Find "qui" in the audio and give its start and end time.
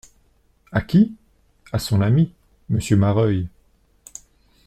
0.81-1.13